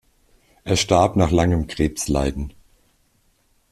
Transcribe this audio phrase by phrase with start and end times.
[0.63, 2.53] Er starb nach langem Krebsleiden.